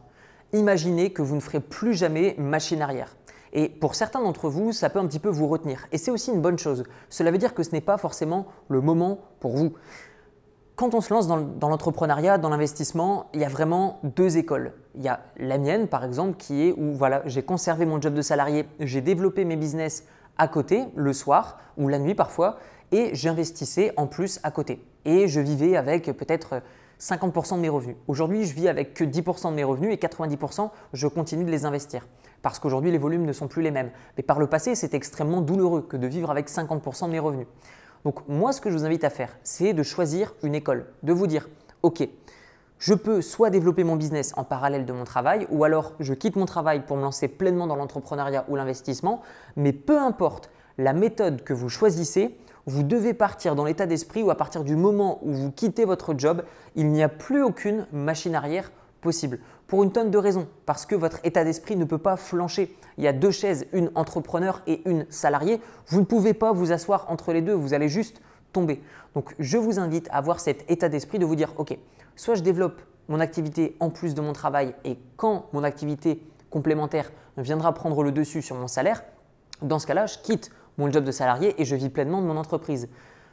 imaginez 0.52 1.12
que 1.12 1.22
vous 1.22 1.36
ne 1.36 1.40
ferez 1.40 1.60
plus 1.60 1.94
jamais 1.94 2.34
machine 2.38 2.82
arrière. 2.82 3.16
Et 3.52 3.68
pour 3.68 3.94
certains 3.94 4.20
d'entre 4.20 4.48
vous, 4.48 4.72
ça 4.72 4.90
peut 4.90 4.98
un 4.98 5.06
petit 5.06 5.18
peu 5.18 5.28
vous 5.28 5.46
retenir. 5.46 5.86
Et 5.92 5.98
c'est 5.98 6.10
aussi 6.10 6.30
une 6.32 6.40
bonne 6.40 6.58
chose. 6.58 6.84
Cela 7.08 7.30
veut 7.30 7.38
dire 7.38 7.54
que 7.54 7.62
ce 7.62 7.70
n'est 7.72 7.80
pas 7.80 7.96
forcément 7.96 8.46
le 8.68 8.80
moment 8.80 9.20
pour 9.40 9.56
vous. 9.56 9.72
Quand 10.78 10.94
on 10.94 11.00
se 11.00 11.12
lance 11.12 11.26
dans, 11.26 11.68
l'entrepreneuriat, 11.68 12.38
dans 12.38 12.50
l'investissement, 12.50 13.26
il 13.34 13.40
y 13.40 13.44
a 13.44 13.48
vraiment 13.48 13.98
deux 14.04 14.38
écoles. 14.38 14.74
Il 14.94 15.02
y 15.02 15.08
a 15.08 15.18
la 15.36 15.58
mienne, 15.58 15.88
par 15.88 16.04
exemple, 16.04 16.36
qui 16.36 16.68
est 16.68 16.72
où 16.76 16.92
voilà, 16.92 17.22
j'ai 17.24 17.42
conservé 17.42 17.84
mon 17.84 18.00
job 18.00 18.14
de 18.14 18.22
salarié, 18.22 18.64
j'ai 18.78 19.00
développé 19.00 19.44
mes 19.44 19.56
business 19.56 20.04
à 20.36 20.46
côté, 20.46 20.84
le 20.94 21.12
soir 21.12 21.58
ou 21.78 21.88
la 21.88 21.98
nuit 21.98 22.14
parfois, 22.14 22.60
et 22.92 23.10
j'investissais 23.12 23.92
en 23.96 24.06
plus 24.06 24.38
à 24.44 24.52
côté. 24.52 24.80
Et 25.04 25.26
je 25.26 25.40
vivais 25.40 25.76
avec 25.76 26.16
peut-être 26.16 26.62
50% 27.00 27.56
de 27.56 27.60
mes 27.60 27.68
revenus. 27.68 27.96
Aujourd'hui, 28.06 28.44
je 28.44 28.54
vis 28.54 28.68
avec 28.68 28.94
que 28.94 29.02
10% 29.02 29.50
de 29.50 29.56
mes 29.56 29.64
revenus 29.64 29.92
et 29.92 29.96
90%, 29.96 30.70
je 30.92 31.08
continue 31.08 31.44
de 31.44 31.50
les 31.50 31.64
investir. 31.64 32.06
Parce 32.40 32.60
qu'aujourd'hui, 32.60 32.92
les 32.92 32.98
volumes 32.98 33.24
ne 33.24 33.32
sont 33.32 33.48
plus 33.48 33.62
les 33.62 33.72
mêmes. 33.72 33.90
Mais 34.16 34.22
par 34.22 34.38
le 34.38 34.46
passé, 34.46 34.76
c'est 34.76 34.94
extrêmement 34.94 35.40
douloureux 35.40 35.82
que 35.82 35.96
de 35.96 36.06
vivre 36.06 36.30
avec 36.30 36.48
50% 36.48 37.06
de 37.06 37.10
mes 37.10 37.18
revenus. 37.18 37.48
Donc 38.04 38.26
moi, 38.28 38.52
ce 38.52 38.60
que 38.60 38.70
je 38.70 38.76
vous 38.76 38.84
invite 38.84 39.04
à 39.04 39.10
faire, 39.10 39.36
c'est 39.42 39.72
de 39.72 39.82
choisir 39.82 40.34
une 40.42 40.54
école, 40.54 40.86
de 41.02 41.12
vous 41.12 41.26
dire, 41.26 41.48
OK, 41.82 42.08
je 42.78 42.94
peux 42.94 43.20
soit 43.22 43.50
développer 43.50 43.84
mon 43.84 43.96
business 43.96 44.32
en 44.36 44.44
parallèle 44.44 44.86
de 44.86 44.92
mon 44.92 45.04
travail, 45.04 45.46
ou 45.50 45.64
alors 45.64 45.94
je 45.98 46.14
quitte 46.14 46.36
mon 46.36 46.46
travail 46.46 46.84
pour 46.86 46.96
me 46.96 47.02
lancer 47.02 47.28
pleinement 47.28 47.66
dans 47.66 47.76
l'entrepreneuriat 47.76 48.44
ou 48.48 48.56
l'investissement, 48.56 49.22
mais 49.56 49.72
peu 49.72 49.98
importe 49.98 50.50
la 50.78 50.92
méthode 50.92 51.42
que 51.42 51.52
vous 51.52 51.68
choisissez, 51.68 52.38
vous 52.66 52.82
devez 52.82 53.14
partir 53.14 53.54
dans 53.54 53.64
l'état 53.64 53.86
d'esprit 53.86 54.22
où 54.22 54.30
à 54.30 54.36
partir 54.36 54.62
du 54.62 54.76
moment 54.76 55.18
où 55.22 55.32
vous 55.32 55.50
quittez 55.50 55.84
votre 55.84 56.14
job, 56.16 56.42
il 56.76 56.88
n'y 56.92 57.02
a 57.02 57.08
plus 57.08 57.42
aucune 57.42 57.86
machine 57.92 58.34
arrière 58.34 58.70
possible. 59.00 59.38
Pour 59.66 59.82
une 59.82 59.92
tonne 59.92 60.10
de 60.10 60.18
raisons. 60.18 60.48
Parce 60.66 60.86
que 60.86 60.94
votre 60.94 61.18
état 61.24 61.44
d'esprit 61.44 61.76
ne 61.76 61.84
peut 61.84 61.98
pas 61.98 62.16
flancher. 62.16 62.74
Il 62.96 63.04
y 63.04 63.08
a 63.08 63.12
deux 63.12 63.30
chaises, 63.30 63.66
une 63.72 63.90
entrepreneur 63.94 64.62
et 64.66 64.82
une 64.88 65.06
salariée. 65.10 65.60
Vous 65.88 66.00
ne 66.00 66.04
pouvez 66.04 66.34
pas 66.34 66.52
vous 66.52 66.72
asseoir 66.72 67.06
entre 67.08 67.32
les 67.32 67.42
deux, 67.42 67.54
vous 67.54 67.74
allez 67.74 67.88
juste 67.88 68.20
tomber. 68.52 68.82
Donc 69.14 69.34
je 69.38 69.58
vous 69.58 69.78
invite 69.78 70.08
à 70.10 70.16
avoir 70.16 70.40
cet 70.40 70.68
état 70.70 70.88
d'esprit 70.88 71.18
de 71.18 71.26
vous 71.26 71.36
dire, 71.36 71.52
OK, 71.58 71.76
soit 72.16 72.34
je 72.34 72.42
développe 72.42 72.80
mon 73.08 73.20
activité 73.20 73.76
en 73.80 73.90
plus 73.90 74.14
de 74.14 74.20
mon 74.20 74.32
travail 74.32 74.74
et 74.84 74.98
quand 75.16 75.46
mon 75.52 75.64
activité 75.64 76.22
complémentaire 76.50 77.10
viendra 77.36 77.72
prendre 77.72 78.02
le 78.02 78.12
dessus 78.12 78.42
sur 78.42 78.56
mon 78.56 78.68
salaire, 78.68 79.02
dans 79.62 79.78
ce 79.78 79.86
cas-là, 79.86 80.06
je 80.06 80.18
quitte 80.18 80.50
mon 80.76 80.90
job 80.90 81.04
de 81.04 81.10
salarié 81.10 81.60
et 81.60 81.64
je 81.64 81.74
vis 81.74 81.88
pleinement 81.88 82.20
de 82.20 82.26
mon 82.26 82.36
entreprise. 82.36 82.88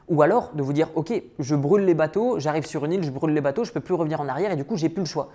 Ou 0.07 0.22
alors 0.22 0.53
de 0.53 0.62
vous 0.62 0.74
dire, 0.74 0.89
ok, 0.95 1.13
je 1.39 1.55
brûle 1.55 1.86
les 1.86 1.93
bateaux, 1.93 2.39
j'arrive 2.39 2.65
sur 2.65 2.86
une 2.86 2.93
île, 2.93 3.03
je 3.03 3.10
brûle 3.10 3.34
les 3.34 3.41
bateaux, 3.41 3.63
je 3.63 3.72
ne 3.72 3.74
peux 3.74 3.81
plus 3.81 3.95
revenir 3.95 4.22
en 4.22 4.27
arrière 4.27 4.51
et 4.51 4.55
du 4.55 4.65
coup, 4.65 4.75
j'ai 4.75 4.89
plus 4.89 5.01
le 5.01 5.07
choix. 5.07 5.29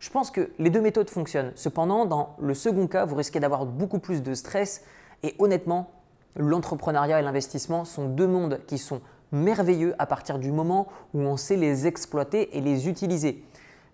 Je 0.00 0.08
pense 0.08 0.30
que 0.30 0.50
les 0.58 0.70
deux 0.70 0.80
méthodes 0.80 1.10
fonctionnent. 1.10 1.52
Cependant, 1.54 2.06
dans 2.06 2.34
le 2.40 2.54
second 2.54 2.86
cas, 2.86 3.04
vous 3.04 3.16
risquez 3.16 3.38
d'avoir 3.38 3.66
beaucoup 3.66 3.98
plus 3.98 4.22
de 4.22 4.32
stress 4.32 4.82
et 5.22 5.34
honnêtement, 5.38 5.90
l'entrepreneuriat 6.36 7.20
et 7.20 7.22
l'investissement 7.22 7.84
sont 7.84 8.08
deux 8.08 8.26
mondes 8.26 8.60
qui 8.66 8.78
sont 8.78 9.02
merveilleux 9.30 9.94
à 9.98 10.06
partir 10.06 10.38
du 10.38 10.52
moment 10.52 10.88
où 11.12 11.20
on 11.20 11.36
sait 11.36 11.56
les 11.56 11.86
exploiter 11.86 12.56
et 12.56 12.62
les 12.62 12.88
utiliser. 12.88 13.44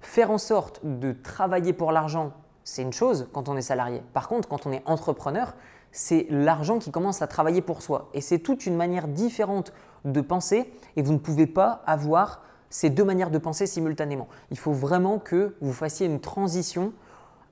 Faire 0.00 0.30
en 0.30 0.38
sorte 0.38 0.80
de 0.84 1.12
travailler 1.12 1.72
pour 1.72 1.90
l'argent, 1.90 2.32
c'est 2.62 2.82
une 2.82 2.92
chose 2.92 3.28
quand 3.32 3.48
on 3.48 3.56
est 3.56 3.62
salarié. 3.62 4.00
Par 4.12 4.28
contre, 4.28 4.48
quand 4.48 4.64
on 4.64 4.72
est 4.72 4.82
entrepreneur, 4.86 5.54
c'est 5.90 6.28
l'argent 6.30 6.78
qui 6.78 6.92
commence 6.92 7.20
à 7.20 7.26
travailler 7.26 7.62
pour 7.62 7.82
soi. 7.82 8.10
Et 8.14 8.20
c'est 8.20 8.38
toute 8.38 8.64
une 8.66 8.76
manière 8.76 9.08
différente 9.08 9.72
de 10.04 10.20
penser 10.20 10.72
et 10.94 11.02
vous 11.02 11.12
ne 11.12 11.18
pouvez 11.18 11.48
pas 11.48 11.82
avoir 11.84 12.42
ces 12.76 12.90
deux 12.90 13.04
manières 13.04 13.30
de 13.30 13.38
penser 13.38 13.66
simultanément. 13.66 14.28
Il 14.50 14.59
faut 14.59 14.75
vraiment 14.75 15.18
que 15.18 15.56
vous 15.62 15.73
fassiez 15.73 16.04
une 16.04 16.21
transition 16.21 16.92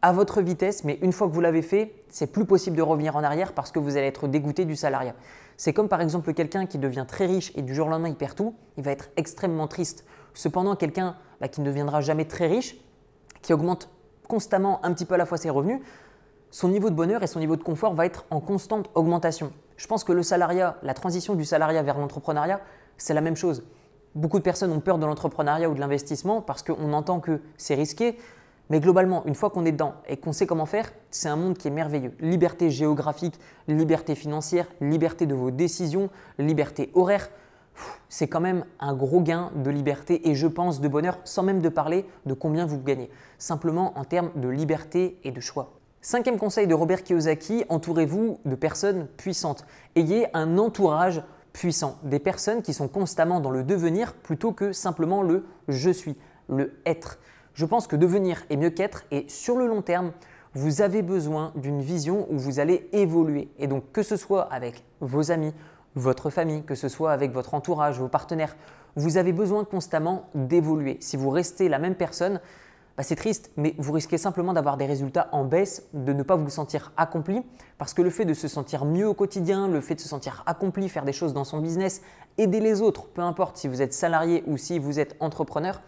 à 0.03 0.13
votre 0.13 0.43
vitesse, 0.43 0.85
mais 0.85 0.99
une 1.01 1.13
fois 1.13 1.29
que 1.29 1.33
vous 1.33 1.41
l'avez 1.41 1.63
fait, 1.63 1.95
c'est 2.11 2.27
plus 2.27 2.45
possible 2.45 2.77
de 2.77 2.83
revenir 2.83 3.17
en 3.17 3.25
arrière 3.25 3.55
parce 3.55 3.73
que 3.73 3.79
vous 3.79 3.97
allez 3.97 4.07
être 4.07 4.29
dégoûté 4.29 4.67
du 4.67 4.77
salariat. 4.77 5.15
C'est 5.57 5.73
comme 5.73 5.89
par 5.89 6.03
exemple 6.03 6.35
quelqu'un 6.35 6.67
qui 6.67 6.77
devient 6.77 7.07
très 7.09 7.25
riche 7.25 7.53
et 7.55 7.63
du 7.63 7.75
jour 7.75 7.87
au 7.87 7.91
lendemain 7.91 8.11
il 8.11 8.17
perd 8.17 8.35
tout, 8.35 8.55
il 8.77 8.85
va 8.85 8.91
être 8.91 9.09
extrêmement 9.17 9.67
triste. 9.67 10.05
Cependant, 10.35 10.77
quelqu'un 10.77 11.17
bah, 11.41 11.49
qui 11.49 11.63
ne 11.63 11.67
deviendra 11.67 12.03
jamais 12.03 12.27
très 12.27 12.47
riche, 12.47 12.77
qui 13.41 13.55
augmente 13.55 13.89
constamment 14.29 14.85
un 14.85 14.93
petit 14.93 15.07
peu 15.07 15.15
à 15.15 15.19
la 15.19 15.25
fois 15.25 15.39
ses 15.39 15.49
revenus, 15.49 15.81
son 16.51 16.69
niveau 16.69 16.91
de 16.91 16.95
bonheur 16.95 17.23
et 17.23 17.27
son 17.27 17.41
niveau 17.41 17.57
de 17.57 17.63
confort 17.63 17.95
va 17.95 18.05
être 18.05 18.27
en 18.29 18.41
constante 18.41 18.91
augmentation. 18.95 19.53
Je 19.79 19.87
pense 19.87 20.05
que 20.05 20.13
le 20.13 20.23
salariat, 20.23 20.77
la 20.83 20.93
transition 20.93 21.35
du 21.35 21.47
salariat 21.47 21.83
vers 21.83 21.97
l'entrepreneuriat, 21.97 22.61
c'est 22.99 23.15
la 23.15 23.23
même 23.23 23.37
chose. 23.37 23.65
Beaucoup 24.15 24.39
de 24.39 24.45
personnes 24.45 24.71
ont 24.71 24.81
peur 24.81 24.99
de 24.99 25.07
l'entrepreneuriat 25.07 25.69
ou 25.69 25.75
de 25.75 25.81
l'investissement 25.81 26.41
parce 26.41 26.63
qu'on 26.63 26.93
entend 26.93 27.19
que 27.19 27.41
c'est 27.57 27.75
risqué, 27.75 28.17
mais 28.71 28.81
globalement, 28.81 29.25
une 29.27 29.35
fois 29.35 29.51
qu'on 29.51 29.65
est 29.65 29.73
dedans 29.73 29.95
et 30.09 30.17
qu'on 30.17 30.33
sait 30.33 30.47
comment 30.47 30.67
faire, 30.67 30.93
c'est 31.11 31.29
un 31.29 31.37
monde 31.37 31.59
qui 31.59 31.69
est 31.69 31.73
merveilleux. 31.73 32.13
Liberté 32.21 32.71
géographique, 32.71 33.39
liberté 33.69 34.15
financière, 34.15 34.67
liberté 34.81 35.27
de 35.27 35.35
vos 35.35 35.51
décisions, 35.51 36.11
liberté 36.39 36.91
horaire. 36.95 37.29
C'est 38.09 38.29
quand 38.29 38.41
même 38.41 38.65
un 38.79 38.95
gros 38.95 39.21
gain 39.21 39.51
de 39.57 39.69
liberté 39.69 40.29
et 40.31 40.37
je 40.37 40.47
pense 40.47 40.81
de 40.81 40.87
bonheur 40.87 41.19
sans 41.25 41.43
même 41.43 41.61
de 41.61 41.69
parler 41.69 42.07
de 42.25 42.35
combien 42.35 42.67
vous 42.67 42.79
gagnez. 42.79 43.11
Simplement 43.39 43.99
en 43.99 44.05
termes 44.05 44.31
de 44.37 44.49
liberté 44.49 45.19
et 45.25 45.33
de 45.33 45.41
choix. 45.41 45.73
Cinquième 46.01 46.39
conseil 46.39 46.67
de 46.67 46.75
Robert 46.75 47.03
Kiyosaki, 47.03 47.65
entourez-vous 47.69 48.39
de 48.45 48.55
personnes 48.55 49.09
puissantes. 49.17 49.67
Ayez 49.97 50.27
un 50.35 50.59
entourage 50.59 51.23
puissant, 51.55 51.99
des 52.03 52.19
personnes 52.19 52.61
qui 52.61 52.75
sont 52.75 52.89
constamment 52.89 53.41
dans 53.41 53.51
le 53.51 53.63
devenir 53.63 54.13
plutôt 54.13 54.53
que 54.53 54.73
simplement 54.73 55.23
le 55.23 55.47
je 55.69 55.91
suis, 55.91 56.17
le 56.49 56.75
être 56.85 57.19
je 57.55 57.65
pense 57.65 57.87
que 57.87 57.97
devenir 57.97 58.45
est 58.51 58.57
mieux 58.57 58.71
qu'être 58.71 59.05
et 59.11 59.27
sur 59.29 59.57
le 59.57 59.67
long 59.67 59.81
terme, 59.81 60.13
vous 60.55 60.83
avez 60.83 61.03
besoin 61.03 61.53
d'une 61.55 61.81
vision 61.81 62.27
où 62.31 62.37
vous 62.37 62.61
allez 62.61 62.89
évoluer. 62.93 63.49
Et 63.59 63.67
donc 63.67 63.93
que 63.93 64.03
ce 64.03 64.17
soit 64.17 64.43
avec 64.53 64.85
vos 65.01 65.31
amis, 65.31 65.53
votre 65.95 66.31
famille, 66.31 66.65
que 66.65 66.75
ce 66.75 66.89
soit 66.89 67.13
avec 67.13 67.33
votre 67.33 67.55
entourage, 67.55 67.99
vos 67.99 68.09
partenaires, 68.09 68.57
vous 68.97 69.17
avez 69.17 69.33
besoin 69.33 69.65
constamment 69.65 70.29
d'évoluer. 70.35 70.97
Si 71.01 71.17
vous 71.17 71.31
restez 71.31 71.69
la 71.69 71.79
même 71.79 71.95
personne, 71.95 72.41
bah, 72.97 73.03
c'est 73.03 73.17
triste, 73.17 73.51
mais 73.57 73.75
vous 73.79 73.93
risquez 73.93 74.19
simplement 74.19 74.53
d'avoir 74.53 74.77
des 74.77 74.87
résultats 74.87 75.29
en 75.33 75.45
baisse, 75.45 75.89
de 75.95 76.13
ne 76.13 76.23
pas 76.23 76.37
vous 76.37 76.49
sentir 76.49 76.93
accompli, 76.97 77.43
parce 77.77 77.93
que 77.93 78.03
le 78.03 78.11
fait 78.11 78.25
de 78.25 78.35
se 78.35 78.47
sentir 78.47 78.85
mieux 78.85 79.09
au 79.09 79.15
quotidien, 79.15 79.67
le 79.67 79.81
fait 79.81 79.97
de 79.97 80.01
se 80.01 80.09
sentir 80.09 80.45
accompli, 80.47 80.89
faire 80.89 81.05
des 81.05 81.13
choses 81.13 81.33
dans 81.33 81.45
son 81.45 81.61
business, 81.61 82.03
aider 82.39 82.61
les 82.61 82.83
autres, 82.83 83.09
peu 83.09 83.23
importe 83.23 83.57
si 83.57 83.67
vous 83.67 83.83
êtes 83.83 83.93
salarié 83.93 84.45
ou 84.47 84.57
si 84.57 84.79
vous 84.79 85.01
êtes 85.01 85.17
entrepreneur, 85.19 85.83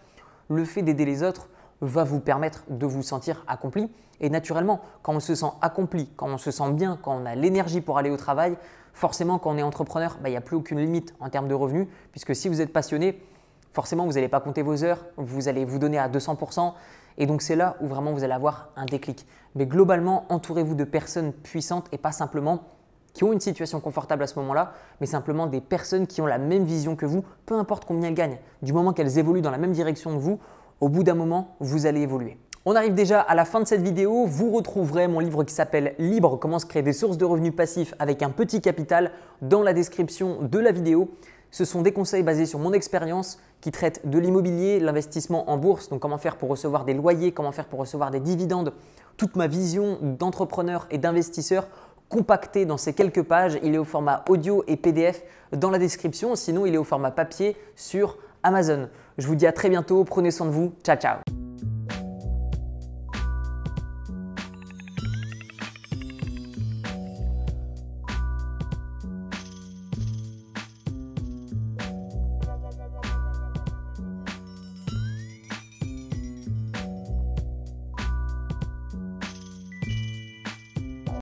le 0.49 0.65
fait 0.65 0.81
d'aider 0.81 1.05
les 1.05 1.23
autres, 1.23 1.49
va 1.79 2.03
vous 2.03 2.19
permettre 2.19 2.63
de 2.69 2.85
vous 2.85 3.03
sentir 3.03 3.43
accompli. 3.47 3.89
Et 4.19 4.29
naturellement, 4.29 4.81
quand 5.03 5.13
on 5.13 5.19
se 5.19 5.35
sent 5.35 5.51
accompli, 5.61 6.09
quand 6.15 6.27
on 6.27 6.37
se 6.37 6.51
sent 6.51 6.71
bien, 6.71 6.97
quand 7.01 7.15
on 7.21 7.25
a 7.25 7.35
l'énergie 7.35 7.81
pour 7.81 7.97
aller 7.97 8.09
au 8.09 8.17
travail, 8.17 8.57
forcément, 8.93 9.37
quand 9.37 9.51
on 9.51 9.57
est 9.57 9.63
entrepreneur, 9.63 10.17
bah, 10.21 10.29
il 10.29 10.31
n'y 10.31 10.37
a 10.37 10.41
plus 10.41 10.55
aucune 10.55 10.79
limite 10.79 11.13
en 11.19 11.29
termes 11.29 11.47
de 11.47 11.53
revenus, 11.53 11.87
puisque 12.11 12.35
si 12.35 12.49
vous 12.49 12.59
êtes 12.61 12.73
passionné, 12.73 13.21
forcément, 13.77 14.07
vous 14.07 14.13
n'allez 14.13 14.27
pas 14.27 14.39
compter 14.39 14.63
vos 14.63 14.83
heures, 14.83 15.05
vous 15.17 15.47
allez 15.47 15.63
vous 15.63 15.77
donner 15.77 15.99
à 15.99 16.09
200%. 16.09 16.73
Et 17.19 17.27
donc, 17.27 17.43
c'est 17.43 17.55
là 17.55 17.75
où 17.79 17.85
vraiment 17.85 18.11
vous 18.11 18.23
allez 18.23 18.33
avoir 18.33 18.69
un 18.75 18.85
déclic. 18.85 19.27
Mais 19.53 19.67
globalement, 19.67 20.25
entourez-vous 20.29 20.73
de 20.73 20.83
personnes 20.83 21.31
puissantes 21.31 21.85
et 21.91 21.99
pas 21.99 22.11
simplement 22.11 22.63
qui 23.13 23.23
ont 23.23 23.31
une 23.31 23.39
situation 23.39 23.79
confortable 23.79 24.23
à 24.23 24.27
ce 24.27 24.39
moment-là, 24.39 24.73
mais 24.99 25.05
simplement 25.05 25.45
des 25.45 25.61
personnes 25.61 26.07
qui 26.07 26.23
ont 26.23 26.25
la 26.25 26.39
même 26.39 26.63
vision 26.63 26.95
que 26.95 27.05
vous, 27.05 27.23
peu 27.45 27.53
importe 27.53 27.85
combien 27.85 28.09
elles 28.09 28.15
gagnent. 28.15 28.39
Du 28.63 28.73
moment 28.73 28.93
qu'elles 28.93 29.19
évoluent 29.19 29.43
dans 29.43 29.51
la 29.51 29.59
même 29.59 29.73
direction 29.73 30.09
que 30.15 30.21
vous, 30.21 30.39
au 30.81 30.89
bout 30.89 31.03
d'un 31.03 31.13
moment, 31.13 31.55
vous 31.59 31.85
allez 31.85 32.01
évoluer. 32.01 32.39
On 32.65 32.75
arrive 32.75 32.95
déjà 32.95 33.21
à 33.21 33.35
la 33.35 33.45
fin 33.45 33.59
de 33.59 33.65
cette 33.67 33.81
vidéo. 33.81 34.25
Vous 34.25 34.51
retrouverez 34.51 35.07
mon 35.07 35.19
livre 35.19 35.43
qui 35.43 35.53
s'appelle 35.53 35.93
Libre, 35.99 36.37
comment 36.37 36.57
se 36.57 36.65
créer 36.65 36.81
des 36.81 36.93
sources 36.93 37.17
de 37.17 37.25
revenus 37.25 37.55
passifs 37.55 37.93
avec 37.99 38.23
un 38.23 38.31
petit 38.31 38.59
capital 38.59 39.11
dans 39.43 39.61
la 39.61 39.73
description 39.73 40.39
de 40.41 40.57
la 40.57 40.71
vidéo. 40.71 41.11
Ce 41.51 41.65
sont 41.65 41.81
des 41.81 41.91
conseils 41.91 42.23
basés 42.23 42.45
sur 42.45 42.59
mon 42.59 42.73
expérience 42.73 43.39
qui 43.61 43.71
traitent 43.71 44.07
de 44.07 44.19
l'immobilier, 44.19 44.79
l'investissement 44.79 45.49
en 45.49 45.57
bourse, 45.57 45.89
donc 45.89 46.01
comment 46.01 46.17
faire 46.17 46.37
pour 46.37 46.49
recevoir 46.49 46.85
des 46.85 46.93
loyers, 46.93 47.31
comment 47.31 47.51
faire 47.51 47.65
pour 47.65 47.79
recevoir 47.79 48.11
des 48.11 48.19
dividendes, 48.19 48.73
toute 49.17 49.35
ma 49.35 49.47
vision 49.47 49.97
d'entrepreneur 50.01 50.87
et 50.91 50.97
d'investisseur 50.97 51.67
compactée 52.09 52.65
dans 52.65 52.77
ces 52.77 52.93
quelques 52.93 53.23
pages. 53.23 53.59
Il 53.63 53.75
est 53.75 53.79
au 53.79 53.83
format 53.83 54.23
audio 54.29 54.63
et 54.67 54.77
PDF 54.77 55.23
dans 55.51 55.69
la 55.69 55.79
description, 55.79 56.35
sinon 56.35 56.65
il 56.65 56.75
est 56.75 56.79
au 56.79 56.83
format 56.83 57.11
papier 57.11 57.55
sur 57.75 58.17
Amazon. 58.43 58.89
Je 59.17 59.27
vous 59.27 59.35
dis 59.35 59.47
à 59.47 59.51
très 59.51 59.69
bientôt, 59.69 60.03
prenez 60.03 60.31
soin 60.31 60.47
de 60.47 60.51
vous, 60.51 60.73
ciao 60.83 60.97
ciao 60.97 61.36